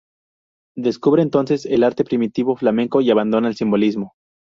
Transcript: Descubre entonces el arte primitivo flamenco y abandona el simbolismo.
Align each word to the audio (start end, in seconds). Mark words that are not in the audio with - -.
Descubre 0.75 1.21
entonces 1.21 1.67
el 1.67 1.83
arte 1.83 2.03
primitivo 2.03 2.55
flamenco 2.55 3.01
y 3.01 3.11
abandona 3.11 3.49
el 3.49 3.55
simbolismo. 3.55 4.13